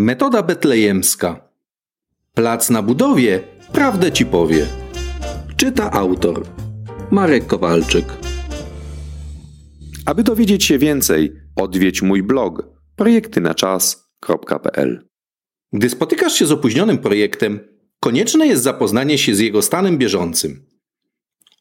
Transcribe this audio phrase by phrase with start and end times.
[0.00, 1.48] Metoda betlejemska.
[2.34, 3.40] Plac na budowie
[3.72, 4.66] prawdę ci powie.
[5.56, 6.46] Czyta autor
[7.10, 8.04] Marek Kowalczyk.
[10.06, 12.62] Aby dowiedzieć się więcej, odwiedź mój blog
[12.96, 15.08] projektynaczas.pl.
[15.72, 17.60] Gdy spotykasz się z opóźnionym projektem,
[18.00, 20.66] konieczne jest zapoznanie się z jego stanem bieżącym.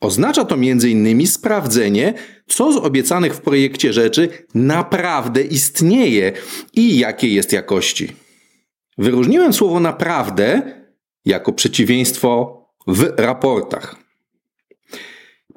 [0.02, 1.28] Oznacza to m.in.
[1.28, 2.14] sprawdzenie,
[2.48, 6.34] co z obiecanych w projekcie rzeczy naprawdę istnieje
[6.74, 8.27] i jakie jest jakości.
[8.98, 10.62] Wyróżniłem słowo naprawdę
[11.26, 13.96] jako przeciwieństwo w raportach.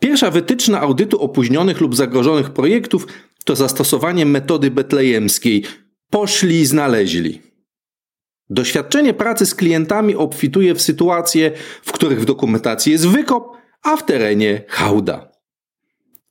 [0.00, 3.06] Pierwsza wytyczna audytu opóźnionych lub zagrożonych projektów
[3.44, 5.64] to zastosowanie metody betlejemskiej
[6.10, 7.42] poszli i znaleźli.
[8.50, 11.52] Doświadczenie pracy z klientami obfituje w sytuacje,
[11.82, 15.30] w których w dokumentacji jest wykop, a w terenie hałda.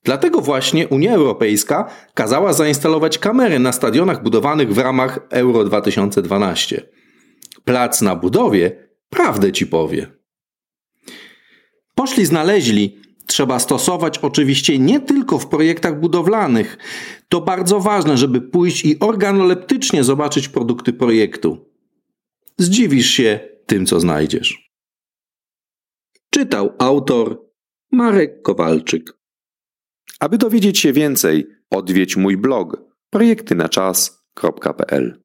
[0.03, 6.89] Dlatego właśnie Unia Europejska kazała zainstalować kamery na stadionach budowanych w ramach Euro 2012.
[7.69, 10.07] Plac na budowie prawdę ci powie.
[11.95, 16.77] Poszli znaleźli, trzeba stosować oczywiście nie tylko w projektach budowlanych.
[17.27, 21.71] To bardzo ważne, żeby pójść i organoleptycznie zobaczyć produkty projektu.
[22.57, 24.71] Zdziwisz się tym, co znajdziesz.
[26.29, 27.41] Czytał autor
[27.91, 29.19] Marek Kowalczyk.
[30.19, 32.77] Aby dowiedzieć się więcej, odwiedź mój blog
[33.09, 35.19] projektynaczas.pl.